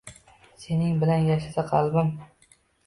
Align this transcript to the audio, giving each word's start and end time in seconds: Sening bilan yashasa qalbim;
Sening 0.63 0.97
bilan 1.03 1.29
yashasa 1.31 1.69
qalbim; 1.71 2.13